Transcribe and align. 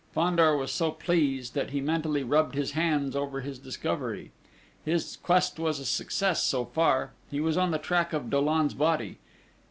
Fandor 0.13 0.57
was 0.57 0.71
so 0.71 0.89
pleased 0.89 1.53
that 1.53 1.69
he 1.69 1.79
mentally 1.79 2.23
rubbed 2.23 2.55
his 2.55 2.71
hands 2.71 3.15
over 3.15 3.39
this 3.39 3.59
discovery. 3.59 4.31
His 4.83 5.15
quest 5.15 5.59
was 5.59 5.79
a 5.79 5.85
success 5.85 6.41
so 6.41 6.65
far: 6.65 7.11
he 7.29 7.39
was 7.39 7.55
on 7.55 7.69
the 7.69 7.77
track 7.77 8.11
of 8.11 8.31
Dollon's 8.31 8.73
body! 8.73 9.19